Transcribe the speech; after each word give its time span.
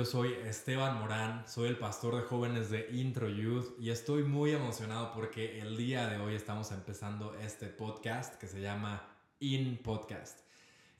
Yo 0.00 0.06
soy 0.06 0.32
Esteban 0.46 0.98
Morán, 0.98 1.46
soy 1.46 1.68
el 1.68 1.76
pastor 1.76 2.16
de 2.16 2.22
jóvenes 2.22 2.70
de 2.70 2.88
Intro 2.90 3.28
Youth 3.28 3.78
y 3.78 3.90
estoy 3.90 4.22
muy 4.22 4.50
emocionado 4.50 5.12
porque 5.12 5.60
el 5.60 5.76
día 5.76 6.06
de 6.08 6.18
hoy 6.18 6.34
estamos 6.34 6.72
empezando 6.72 7.34
este 7.34 7.66
podcast 7.66 8.36
que 8.36 8.48
se 8.48 8.62
llama 8.62 9.06
In 9.40 9.76
Podcast. 9.82 10.40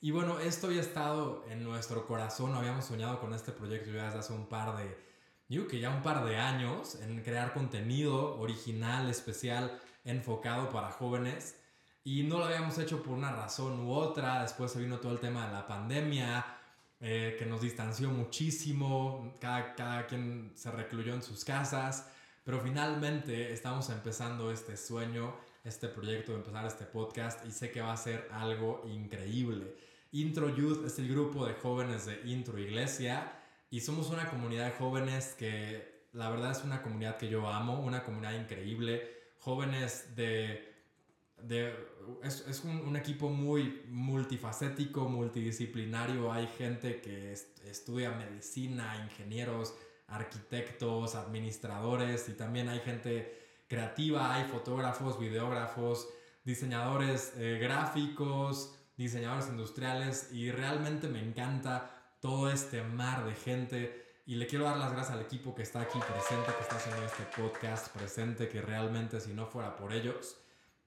Y 0.01 0.11
bueno, 0.11 0.37
esto 0.37 0.67
había 0.67 0.81
estado 0.81 1.43
en 1.49 1.63
nuestro 1.63 2.05
corazón, 2.05 2.53
habíamos 2.53 2.85
soñado 2.85 3.19
con 3.19 3.33
este 3.33 3.51
proyecto 3.51 3.89
ya 3.89 4.05
desde 4.05 4.19
hace 4.19 4.33
un 4.33 4.45
par 4.45 4.77
de, 4.77 4.95
que 5.67 5.79
ya 5.79 5.89
un 5.89 6.03
par 6.03 6.23
de 6.23 6.37
años, 6.37 6.93
en 7.01 7.23
crear 7.23 7.53
contenido 7.53 8.37
original, 8.39 9.09
especial, 9.09 9.79
enfocado 10.05 10.69
para 10.69 10.91
jóvenes. 10.91 11.55
Y 12.03 12.21
no 12.21 12.37
lo 12.37 12.45
habíamos 12.45 12.77
hecho 12.77 13.01
por 13.01 13.13
una 13.13 13.31
razón 13.31 13.79
u 13.79 13.93
otra. 13.93 14.43
Después 14.43 14.71
se 14.71 14.79
vino 14.79 14.99
todo 14.99 15.11
el 15.11 15.19
tema 15.19 15.47
de 15.47 15.53
la 15.53 15.65
pandemia, 15.65 16.60
eh, 17.01 17.35
que 17.37 17.45
nos 17.45 17.61
distanció 17.61 18.09
muchísimo. 18.09 19.35
Cada, 19.39 19.75
cada 19.75 20.07
quien 20.07 20.51
se 20.55 20.71
recluyó 20.71 21.13
en 21.13 21.23
sus 21.23 21.43
casas. 21.43 22.07
Pero 22.43 22.59
finalmente 22.59 23.51
estamos 23.51 23.89
empezando 23.89 24.51
este 24.51 24.77
sueño, 24.77 25.35
este 25.63 25.87
proyecto 25.87 26.31
de 26.31 26.39
empezar 26.39 26.65
este 26.65 26.85
podcast 26.85 27.45
y 27.45 27.51
sé 27.51 27.71
que 27.71 27.81
va 27.81 27.93
a 27.93 27.97
ser 27.97 28.27
algo 28.31 28.83
increíble. 28.87 29.75
Intro 30.11 30.49
Youth 30.55 30.85
es 30.85 30.99
el 30.99 31.07
grupo 31.07 31.45
de 31.45 31.53
jóvenes 31.53 32.05
de 32.05 32.21
Intro 32.25 32.57
Iglesia 32.59 33.31
y 33.69 33.79
somos 33.81 34.09
una 34.09 34.27
comunidad 34.29 34.65
de 34.65 34.71
jóvenes 34.71 35.35
que 35.37 36.07
la 36.13 36.29
verdad 36.29 36.51
es 36.51 36.63
una 36.63 36.81
comunidad 36.81 37.17
que 37.17 37.29
yo 37.29 37.47
amo, 37.47 37.79
una 37.79 38.03
comunidad 38.03 38.33
increíble, 38.33 39.09
jóvenes 39.39 40.15
de 40.15 40.70
es, 42.23 42.45
es 42.47 42.63
un, 42.63 42.77
un, 42.81 42.95
equipo 42.95 43.29
muy 43.29 43.83
multifacético, 43.89 45.07
multidisciplinario. 45.09 46.31
Hay 46.31 46.47
gente 46.47 47.01
que 47.01 47.33
estudia 47.33 48.11
medicina, 48.11 49.01
ingenieros, 49.03 49.75
arquitectos, 50.07 51.15
administradores 51.15 52.27
y 52.29 52.33
también 52.33 52.69
hay 52.69 52.79
gente 52.79 53.39
creativa, 53.67 54.35
hay 54.35 54.45
fotógrafos, 54.45 55.17
videógrafos, 55.19 56.07
diseñadores 56.43 57.33
eh, 57.37 57.57
gráficos, 57.61 58.75
diseñadores 58.97 59.47
industriales 59.47 60.31
y 60.33 60.51
realmente 60.51 61.07
me 61.07 61.19
encanta 61.19 62.15
todo 62.19 62.51
este 62.51 62.83
mar 62.83 63.25
de 63.25 63.33
gente 63.33 64.21
y 64.25 64.35
le 64.35 64.45
quiero 64.45 64.65
dar 64.65 64.77
las 64.77 64.91
gracias 64.91 65.15
al 65.15 65.21
equipo 65.21 65.55
que 65.55 65.63
está 65.63 65.81
aquí 65.81 65.99
presente, 65.99 66.51
que 66.53 66.61
está 66.61 66.75
haciendo 66.75 67.03
este 67.03 67.23
podcast 67.35 67.95
presente, 67.95 68.47
que 68.49 68.61
realmente 68.61 69.19
si 69.19 69.33
no 69.33 69.47
fuera 69.47 69.75
por 69.75 69.93
ellos, 69.93 70.37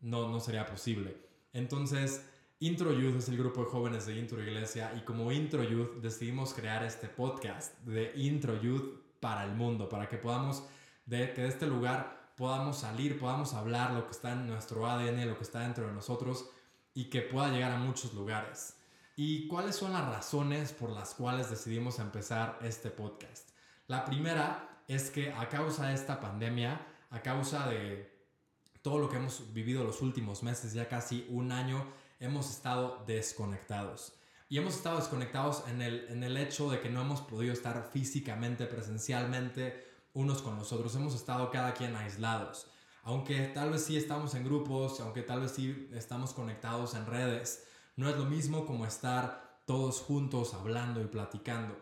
no, 0.04 0.28
no 0.28 0.38
sería 0.38 0.66
posible. 0.66 1.16
Entonces, 1.52 2.24
Intro 2.60 2.92
Youth 2.92 3.16
es 3.16 3.28
el 3.28 3.38
grupo 3.38 3.64
de 3.64 3.70
jóvenes 3.70 4.06
de 4.06 4.16
Intro 4.16 4.40
Iglesia 4.42 4.92
y 4.96 5.00
como 5.00 5.32
Intro 5.32 5.64
Youth 5.64 6.00
decidimos 6.02 6.52
crear 6.52 6.84
este 6.84 7.08
podcast 7.08 7.78
de 7.80 8.12
Intro 8.14 8.60
Youth 8.60 9.00
para 9.18 9.44
el 9.44 9.54
mundo, 9.54 9.88
para 9.88 10.08
que 10.08 10.18
podamos, 10.18 10.62
de, 11.06 11.32
que 11.32 11.42
de 11.42 11.48
este 11.48 11.66
lugar 11.66 12.32
podamos 12.36 12.78
salir, 12.78 13.18
podamos 13.18 13.54
hablar 13.54 13.92
lo 13.92 14.04
que 14.04 14.12
está 14.12 14.32
en 14.32 14.46
nuestro 14.46 14.86
ADN, 14.86 15.26
lo 15.26 15.36
que 15.36 15.44
está 15.44 15.60
dentro 15.60 15.86
de 15.86 15.92
nosotros 15.92 16.50
y 16.92 17.04
que 17.06 17.22
pueda 17.22 17.50
llegar 17.50 17.72
a 17.72 17.78
muchos 17.78 18.12
lugares. 18.12 18.76
¿Y 19.16 19.48
cuáles 19.48 19.76
son 19.76 19.92
las 19.92 20.06
razones 20.06 20.72
por 20.72 20.90
las 20.90 21.14
cuales 21.14 21.48
decidimos 21.48 21.98
empezar 21.98 22.58
este 22.62 22.90
podcast? 22.90 23.50
La 23.86 24.04
primera 24.04 24.82
es 24.86 25.10
que 25.10 25.32
a 25.32 25.48
causa 25.48 25.86
de 25.86 25.94
esta 25.94 26.20
pandemia, 26.20 26.80
a 27.10 27.22
causa 27.22 27.68
de 27.68 28.13
todo 28.84 28.98
lo 28.98 29.08
que 29.08 29.16
hemos 29.16 29.54
vivido 29.54 29.82
los 29.82 30.02
últimos 30.02 30.42
meses, 30.42 30.74
ya 30.74 30.86
casi 30.86 31.26
un 31.30 31.52
año, 31.52 31.86
hemos 32.20 32.50
estado 32.50 33.02
desconectados. 33.06 34.12
Y 34.50 34.58
hemos 34.58 34.74
estado 34.74 34.98
desconectados 34.98 35.64
en 35.68 35.80
el, 35.80 36.06
en 36.10 36.22
el 36.22 36.36
hecho 36.36 36.70
de 36.70 36.80
que 36.80 36.90
no 36.90 37.00
hemos 37.00 37.22
podido 37.22 37.54
estar 37.54 37.88
físicamente, 37.90 38.66
presencialmente, 38.66 39.82
unos 40.12 40.42
con 40.42 40.56
los 40.56 40.70
otros. 40.70 40.94
Hemos 40.96 41.14
estado 41.14 41.50
cada 41.50 41.72
quien 41.72 41.96
aislados. 41.96 42.70
Aunque 43.04 43.46
tal 43.54 43.70
vez 43.70 43.84
sí 43.86 43.96
estamos 43.96 44.34
en 44.34 44.44
grupos, 44.44 45.00
aunque 45.00 45.22
tal 45.22 45.40
vez 45.40 45.52
sí 45.52 45.88
estamos 45.94 46.34
conectados 46.34 46.94
en 46.94 47.06
redes, 47.06 47.66
no 47.96 48.10
es 48.10 48.18
lo 48.18 48.26
mismo 48.26 48.66
como 48.66 48.84
estar 48.84 49.60
todos 49.64 50.02
juntos 50.02 50.52
hablando 50.52 51.00
y 51.00 51.06
platicando. 51.06 51.74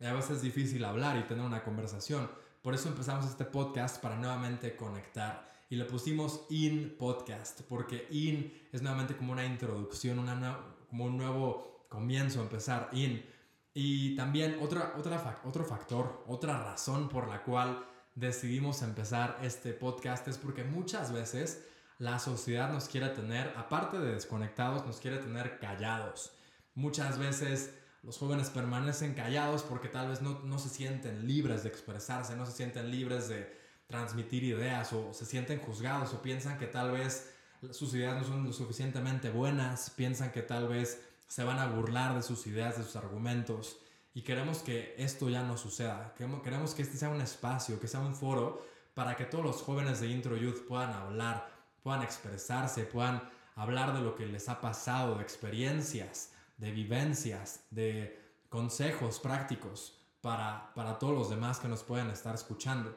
a 0.00 0.12
veces 0.12 0.36
es 0.36 0.42
difícil 0.42 0.84
hablar 0.84 1.18
y 1.18 1.24
tener 1.24 1.44
una 1.44 1.64
conversación. 1.64 2.30
Por 2.62 2.74
eso 2.74 2.88
empezamos 2.88 3.26
este 3.26 3.44
podcast 3.44 4.00
para 4.00 4.14
nuevamente 4.16 4.76
conectar 4.76 5.52
y 5.74 5.76
le 5.76 5.86
pusimos 5.86 6.46
In 6.50 6.94
Podcast, 6.96 7.62
porque 7.62 8.06
In 8.12 8.68
es 8.70 8.80
nuevamente 8.80 9.16
como 9.16 9.32
una 9.32 9.44
introducción, 9.44 10.20
una, 10.20 10.56
como 10.88 11.06
un 11.06 11.16
nuevo 11.16 11.88
comienzo, 11.88 12.40
empezar 12.40 12.90
In. 12.92 13.26
Y 13.74 14.14
también 14.14 14.58
otra, 14.60 14.94
otra, 14.96 15.40
otro 15.42 15.64
factor, 15.64 16.22
otra 16.28 16.62
razón 16.62 17.08
por 17.08 17.26
la 17.26 17.42
cual 17.42 17.84
decidimos 18.14 18.82
empezar 18.82 19.40
este 19.42 19.72
podcast 19.72 20.28
es 20.28 20.38
porque 20.38 20.62
muchas 20.62 21.12
veces 21.12 21.66
la 21.98 22.20
sociedad 22.20 22.72
nos 22.72 22.86
quiere 22.86 23.08
tener, 23.08 23.52
aparte 23.56 23.98
de 23.98 24.12
desconectados, 24.12 24.86
nos 24.86 25.00
quiere 25.00 25.18
tener 25.18 25.58
callados. 25.58 26.36
Muchas 26.76 27.18
veces 27.18 27.74
los 28.04 28.16
jóvenes 28.16 28.48
permanecen 28.48 29.14
callados 29.14 29.64
porque 29.64 29.88
tal 29.88 30.10
vez 30.10 30.22
no, 30.22 30.38
no 30.44 30.60
se 30.60 30.68
sienten 30.68 31.26
libres 31.26 31.64
de 31.64 31.70
expresarse, 31.70 32.36
no 32.36 32.46
se 32.46 32.52
sienten 32.52 32.92
libres 32.92 33.28
de, 33.28 33.63
transmitir 33.94 34.42
ideas 34.42 34.92
o 34.92 35.14
se 35.14 35.24
sienten 35.24 35.60
juzgados 35.60 36.12
o 36.12 36.20
piensan 36.20 36.58
que 36.58 36.66
tal 36.66 36.90
vez 36.90 37.30
sus 37.70 37.94
ideas 37.94 38.16
no 38.16 38.24
son 38.24 38.44
lo 38.44 38.52
suficientemente 38.52 39.30
buenas, 39.30 39.90
piensan 39.90 40.32
que 40.32 40.42
tal 40.42 40.68
vez 40.68 41.00
se 41.28 41.44
van 41.44 41.58
a 41.58 41.66
burlar 41.66 42.14
de 42.14 42.22
sus 42.22 42.46
ideas, 42.46 42.76
de 42.76 42.84
sus 42.84 42.96
argumentos 42.96 43.78
y 44.12 44.22
queremos 44.22 44.58
que 44.58 44.94
esto 44.98 45.28
ya 45.28 45.42
no 45.42 45.56
suceda. 45.56 46.14
Queremos 46.16 46.74
que 46.74 46.82
este 46.82 46.96
sea 46.96 47.08
un 47.08 47.20
espacio, 47.20 47.80
que 47.80 47.88
sea 47.88 48.00
un 48.00 48.14
foro 48.14 48.64
para 48.94 49.16
que 49.16 49.24
todos 49.24 49.44
los 49.44 49.62
jóvenes 49.62 50.00
de 50.00 50.08
Intro 50.08 50.36
Youth 50.36 50.66
puedan 50.68 50.92
hablar, 50.92 51.48
puedan 51.82 52.02
expresarse, 52.02 52.84
puedan 52.84 53.22
hablar 53.54 53.94
de 53.94 54.00
lo 54.00 54.14
que 54.14 54.26
les 54.26 54.48
ha 54.48 54.60
pasado, 54.60 55.16
de 55.16 55.22
experiencias, 55.22 56.32
de 56.58 56.70
vivencias, 56.70 57.64
de 57.70 58.20
consejos 58.48 59.18
prácticos 59.20 59.98
para, 60.20 60.72
para 60.74 60.98
todos 60.98 61.14
los 61.14 61.30
demás 61.30 61.58
que 61.58 61.68
nos 61.68 61.82
puedan 61.82 62.10
estar 62.10 62.34
escuchando. 62.34 62.96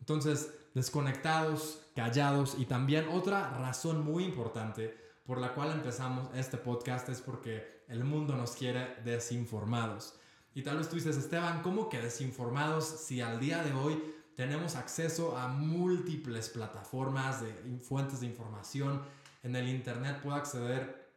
Entonces, 0.00 0.52
desconectados, 0.74 1.82
callados 1.94 2.56
y 2.58 2.66
también 2.66 3.08
otra 3.08 3.50
razón 3.58 4.04
muy 4.04 4.24
importante 4.24 4.96
por 5.26 5.38
la 5.38 5.52
cual 5.52 5.72
empezamos 5.72 6.28
este 6.34 6.56
podcast 6.56 7.08
es 7.08 7.20
porque 7.20 7.82
el 7.88 8.04
mundo 8.04 8.36
nos 8.36 8.52
quiere 8.52 8.96
desinformados. 9.04 10.14
Y 10.54 10.62
tal 10.62 10.78
vez 10.78 10.88
tú 10.88 10.96
dices, 10.96 11.16
Esteban, 11.16 11.62
¿cómo 11.62 11.88
que 11.88 12.00
desinformados 12.00 12.84
si 12.86 13.20
al 13.20 13.38
día 13.38 13.62
de 13.62 13.72
hoy 13.72 14.02
tenemos 14.36 14.76
acceso 14.76 15.36
a 15.36 15.48
múltiples 15.48 16.48
plataformas 16.48 17.42
de 17.42 17.52
fuentes 17.82 18.20
de 18.20 18.26
información? 18.26 19.02
En 19.42 19.54
el 19.54 19.68
Internet 19.68 20.20
puedo 20.22 20.36
acceder 20.36 21.12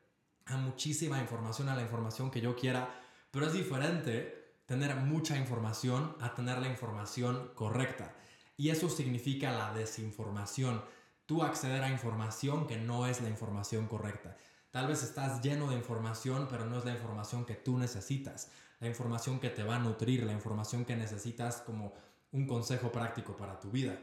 a 0.45 0.57
muchísima 0.57 1.19
información, 1.19 1.69
a 1.69 1.75
la 1.75 1.81
información 1.81 2.29
que 2.29 2.41
yo 2.41 2.55
quiera, 2.55 2.89
pero 3.31 3.47
es 3.47 3.53
diferente 3.53 4.55
tener 4.65 4.95
mucha 4.95 5.37
información 5.37 6.15
a 6.19 6.33
tener 6.33 6.59
la 6.59 6.67
información 6.67 7.51
correcta. 7.55 8.13
Y 8.57 8.69
eso 8.69 8.89
significa 8.89 9.51
la 9.51 9.73
desinformación. 9.73 10.83
Tú 11.25 11.43
acceder 11.43 11.83
a 11.83 11.89
información 11.89 12.67
que 12.67 12.77
no 12.77 13.07
es 13.07 13.21
la 13.21 13.29
información 13.29 13.87
correcta. 13.87 14.37
Tal 14.71 14.87
vez 14.87 15.03
estás 15.03 15.41
lleno 15.41 15.69
de 15.69 15.75
información, 15.75 16.47
pero 16.49 16.65
no 16.65 16.77
es 16.77 16.85
la 16.85 16.91
información 16.91 17.45
que 17.45 17.55
tú 17.55 17.77
necesitas. 17.77 18.51
La 18.79 18.87
información 18.87 19.39
que 19.39 19.49
te 19.49 19.63
va 19.63 19.75
a 19.75 19.79
nutrir, 19.79 20.23
la 20.23 20.33
información 20.33 20.85
que 20.85 20.95
necesitas 20.95 21.57
como 21.57 21.93
un 22.31 22.47
consejo 22.47 22.91
práctico 22.91 23.35
para 23.35 23.59
tu 23.59 23.69
vida. 23.69 23.99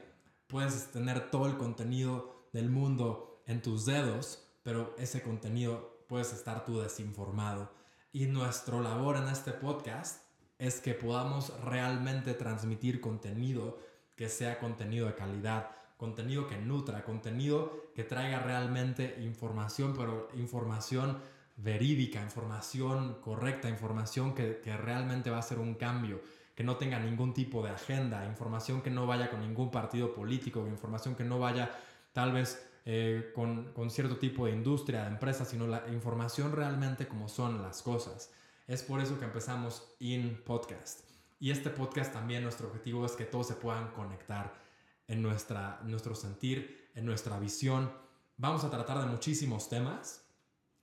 Puedes 0.46 0.90
tener 0.90 1.30
todo 1.30 1.46
el 1.46 1.56
contenido 1.56 2.48
del 2.52 2.70
mundo 2.70 3.42
en 3.46 3.62
tus 3.62 3.86
dedos, 3.86 4.46
pero 4.62 4.94
ese 4.98 5.22
contenido 5.22 6.04
puedes 6.08 6.32
estar 6.32 6.64
tú 6.64 6.80
desinformado. 6.80 7.72
Y 8.12 8.26
nuestra 8.26 8.80
labor 8.80 9.16
en 9.16 9.28
este 9.28 9.52
podcast 9.52 10.22
es 10.58 10.80
que 10.80 10.94
podamos 10.94 11.52
realmente 11.62 12.34
transmitir 12.34 13.00
contenido 13.00 13.78
que 14.18 14.28
sea 14.28 14.58
contenido 14.58 15.06
de 15.06 15.14
calidad, 15.14 15.70
contenido 15.96 16.48
que 16.48 16.58
nutra, 16.58 17.04
contenido 17.04 17.92
que 17.94 18.02
traiga 18.02 18.40
realmente 18.40 19.16
información, 19.20 19.94
pero 19.96 20.28
información 20.34 21.18
verídica, 21.56 22.20
información 22.20 23.18
correcta, 23.20 23.68
información 23.68 24.34
que, 24.34 24.60
realmente 24.76 25.30
va 25.30 25.38
a 25.38 25.42
ser 25.42 25.60
un 25.60 25.74
cambio, 25.74 26.20
que 26.56 26.64
no 26.64 26.76
tenga 26.76 26.98
ningún 26.98 27.32
tipo 27.32 27.62
de 27.62 27.70
agenda, 27.70 28.26
información 28.26 28.82
que 28.82 28.90
no 28.90 29.06
vaya 29.06 29.30
con 29.30 29.40
ningún 29.40 29.70
partido 29.70 30.12
político, 30.12 30.66
información 30.66 31.14
que 31.14 31.24
no 31.24 31.38
vaya 31.38 31.70
tal 32.12 32.32
vez 32.32 32.68
eh, 32.86 33.30
con, 33.36 33.72
con, 33.72 33.88
cierto 33.88 34.18
tipo 34.18 34.46
de 34.46 34.52
industria, 34.52 35.02
de 35.02 35.10
empresa, 35.10 35.44
sino 35.44 35.68
la 35.68 35.84
información 35.92 36.50
realmente 36.50 37.06
como 37.06 37.28
son 37.28 37.62
las 37.62 37.82
cosas. 37.82 38.32
Es 38.66 38.82
por 38.82 39.00
eso 39.00 39.16
que 39.18 39.26
empezamos 39.26 39.94
In 40.00 40.42
Podcast. 40.44 41.07
Y 41.40 41.50
este 41.52 41.70
podcast 41.70 42.12
también 42.12 42.42
nuestro 42.42 42.66
objetivo 42.66 43.06
es 43.06 43.12
que 43.12 43.24
todos 43.24 43.46
se 43.46 43.54
puedan 43.54 43.92
conectar 43.92 44.54
en 45.06 45.22
nuestra, 45.22 45.80
nuestro 45.84 46.14
sentir, 46.14 46.90
en 46.94 47.06
nuestra 47.06 47.38
visión. 47.38 47.92
Vamos 48.36 48.64
a 48.64 48.70
tratar 48.70 48.98
de 49.00 49.06
muchísimos 49.06 49.68
temas, 49.68 50.24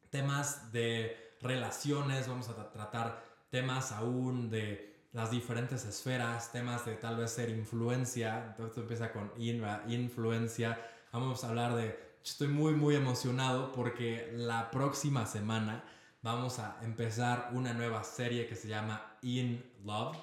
temas 0.09 0.71
de 0.71 1.35
relaciones, 1.41 2.27
vamos 2.27 2.47
a 2.47 2.71
tratar 2.71 3.23
temas 3.49 3.91
aún 3.91 4.49
de 4.49 5.07
las 5.11 5.31
diferentes 5.31 5.85
esferas, 5.85 6.51
temas 6.51 6.85
de 6.85 6.95
tal 6.95 7.17
vez 7.17 7.31
ser 7.31 7.49
influencia, 7.49 8.45
entonces 8.47 8.77
empieza 8.77 9.11
con 9.11 9.31
influencia, 9.37 10.79
vamos 11.11 11.43
a 11.43 11.49
hablar 11.49 11.75
de, 11.75 11.97
estoy 12.23 12.47
muy 12.49 12.73
muy 12.73 12.95
emocionado 12.95 13.71
porque 13.71 14.31
la 14.33 14.71
próxima 14.71 15.25
semana 15.25 15.83
vamos 16.21 16.59
a 16.59 16.79
empezar 16.81 17.49
una 17.53 17.73
nueva 17.73 18.03
serie 18.03 18.47
que 18.47 18.55
se 18.55 18.67
llama 18.67 19.17
In 19.21 19.63
Love 19.85 20.17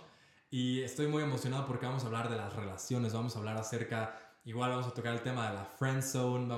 y 0.52 0.82
estoy 0.82 1.08
muy 1.08 1.24
emocionado 1.24 1.66
porque 1.66 1.86
vamos 1.86 2.04
a 2.04 2.06
hablar 2.06 2.30
de 2.30 2.36
las 2.36 2.54
relaciones, 2.54 3.12
vamos 3.12 3.34
a 3.34 3.40
hablar 3.40 3.56
acerca, 3.56 4.16
igual 4.44 4.70
vamos 4.70 4.86
a 4.86 4.94
tocar 4.94 5.14
el 5.14 5.22
tema 5.22 5.48
de 5.48 5.56
la 5.56 5.64
friend 5.64 6.02
zone, 6.02 6.48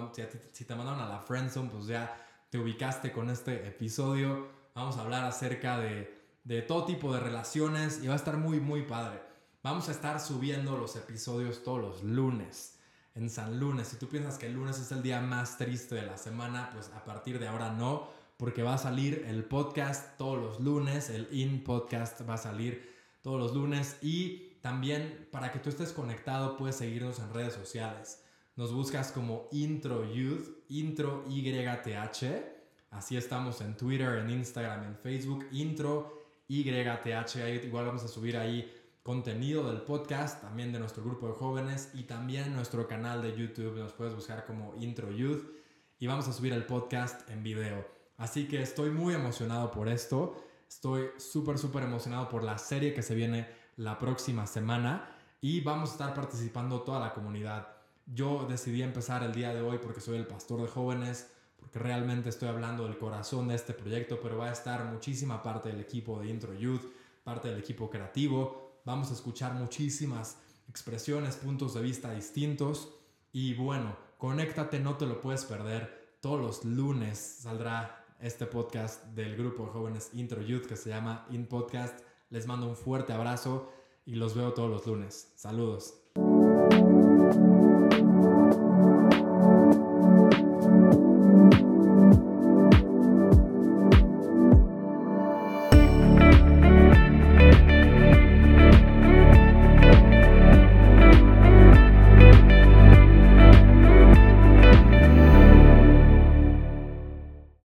si 0.53 0.67
te 0.67 0.75
mandaron 0.75 1.01
a 1.01 1.09
la 1.09 1.21
friend 1.21 1.49
zone 1.49 1.71
pues 1.73 1.87
ya 1.87 2.15
te 2.51 2.59
ubicaste 2.59 3.11
con 3.11 3.31
este 3.31 3.67
episodio, 3.67 4.49
vamos 4.75 4.99
a 4.99 5.01
hablar 5.01 5.25
acerca 5.25 5.79
de 5.79 6.23
de 6.45 6.61
todo 6.61 6.85
tipo 6.85 7.13
de 7.13 7.21
relaciones 7.21 8.01
y 8.03 8.07
va 8.07 8.13
a 8.13 8.17
estar 8.17 8.37
muy, 8.37 8.61
muy 8.61 8.83
padre. 8.83 9.21
Vamos 9.63 9.89
a 9.89 9.93
estar 9.93 10.21
subiendo 10.21 10.77
los 10.77 10.95
episodios 10.95 11.63
todos 11.63 11.81
los 11.81 12.03
lunes, 12.03 12.79
en 13.15 13.31
San 13.31 13.59
Lunes. 13.59 13.89
Si 13.89 13.97
tú 13.97 14.09
piensas 14.09 14.37
que 14.37 14.47
el 14.47 14.53
lunes 14.53 14.79
es 14.79 14.93
el 14.93 15.03
día 15.03 15.21
más 15.23 15.57
triste 15.57 15.95
de 15.95 16.03
la 16.03 16.19
semana, 16.19 16.71
pues 16.75 16.91
a 16.95 17.03
partir 17.03 17.39
de 17.39 17.49
ahora 17.49 17.71
no, 17.73 18.09
porque 18.37 18.63
va 18.63 18.75
a 18.75 18.79
salir 18.79 19.25
el 19.27 19.45
podcast 19.45 20.19
todos 20.19 20.39
los 20.39 20.61
lunes, 20.61 21.09
el 21.09 21.29
In 21.33 21.65
Podcast 21.65 22.29
va 22.29 22.35
a 22.35 22.39
salir 22.39 22.94
todos 23.25 23.41
los 23.41 23.55
lunes 23.55 23.97
y 24.03 24.51
también 24.61 25.29
para 25.33 25.51
que 25.51 25.59
tú 25.59 25.71
estés 25.71 25.93
conectado 25.93 26.59
puedes 26.59 26.77
seguirnos 26.77 27.19
en 27.21 27.33
redes 27.33 27.55
sociales. 27.55 28.23
Nos 28.55 28.73
buscas 28.73 29.13
como 29.13 29.49
Intro 29.51 30.05
Youth, 30.13 30.47
Intro 30.69 31.25
YTH. 31.27 32.25
Así 32.91 33.17
estamos 33.17 33.63
en 33.63 33.79
Twitter, 33.79 34.19
en 34.19 34.29
Instagram, 34.29 34.85
en 34.85 34.97
Facebook, 34.97 35.47
Intro 35.53 36.23
YTH. 36.49 37.65
Igual 37.65 37.87
vamos 37.87 38.05
a 38.05 38.09
subir 38.09 38.37
ahí 38.37 38.71
contenido 39.03 39.71
del 39.71 39.81
podcast, 39.81 40.43
también 40.43 40.71
de 40.71 40.79
nuestro 40.79 41.03
grupo 41.03 41.27
de 41.29 41.33
jóvenes 41.33 41.93
y 41.95 42.03
también 42.03 42.53
nuestro 42.55 42.87
canal 42.87 43.23
de 43.23 43.35
YouTube. 43.35 43.79
Nos 43.79 43.95
puedes 43.95 44.15
buscar 44.15 44.45
como 44.45 44.75
Intro 44.77 45.11
Youth 45.11 45.45
y 45.99 46.07
vamos 46.07 46.29
a 46.29 46.33
subir 46.35 46.53
el 46.53 46.67
podcast 46.67 47.29
en 47.31 47.43
video. 47.43 47.89
Así 48.19 48.47
que 48.47 48.61
estoy 48.61 48.91
muy 48.91 49.15
emocionado 49.15 49.71
por 49.71 49.89
esto. 49.89 50.37
Estoy 50.75 51.11
súper, 51.19 51.57
súper 51.57 51.85
emocionado 51.85 52.29
por 52.29 52.43
la 52.43 52.59
serie 52.59 52.93
que 52.93 53.03
se 53.03 53.15
viene 53.15 53.49
la 53.77 53.97
próxima 53.97 54.45
semana 54.45 55.09
y 55.41 55.61
vamos 55.61 55.91
a 55.91 55.93
estar 55.93 56.15
participando 56.15 56.83
toda 56.83 56.99
la 56.99 57.15
comunidad. 57.15 57.69
Yo 58.07 58.45
decidí 58.51 58.83
empezar 58.83 59.23
el 59.23 59.33
día 59.33 59.55
de 59.55 59.63
hoy 59.63 59.79
porque 59.79 60.01
soy 60.01 60.17
el 60.17 60.27
pastor 60.27 60.61
de 60.63 60.67
jóvenes 60.67 61.31
porque 61.57 61.79
realmente 61.79 62.29
estoy 62.29 62.49
hablando 62.49 62.85
del 62.85 62.99
corazón 62.99 63.47
de 63.47 63.55
este 63.55 63.73
proyecto, 63.73 64.19
pero 64.21 64.37
va 64.37 64.49
a 64.49 64.53
estar 64.53 64.85
muchísima 64.87 65.45
parte 65.45 65.69
del 65.69 65.81
equipo 65.81 66.19
de 66.21 66.29
Intro 66.29 66.53
Youth, 66.53 66.83
parte 67.23 67.49
del 67.49 67.61
equipo 67.61 67.89
creativo. 67.89 68.81
Vamos 68.85 69.13
a 69.13 69.15
escuchar 69.15 69.55
muchísimas 69.55 70.39
expresiones, 70.69 71.37
puntos 71.37 71.75
de 71.75 71.83
vista 71.83 72.13
distintos. 72.13 72.89
Y 73.33 73.55
bueno, 73.55 73.97
conéctate, 74.19 74.81
no 74.81 74.97
te 74.97 75.07
lo 75.07 75.21
puedes 75.21 75.45
perder. 75.45 76.17
Todos 76.21 76.41
los 76.41 76.65
lunes 76.65 77.19
saldrá 77.43 78.04
este 78.21 78.47
podcast 78.47 79.05
del 79.15 79.37
grupo 79.37 79.65
de 79.65 79.71
jóvenes 79.71 80.11
Intro 80.15 80.43
Youth 80.43 80.67
que 80.67 80.77
se 80.77 80.91
llama 80.91 81.27
In 81.31 81.47
Podcast. 81.47 82.01
Les 82.31 82.47
mando 82.47 82.69
un 82.69 82.77
fuerte 82.77 83.13
abrazo 83.13 83.73
y 84.05 84.15
los 84.15 84.35
veo 84.35 84.53
todos 84.53 84.71
los 84.71 84.87
lunes. 84.87 85.33
Saludos. 85.37 85.95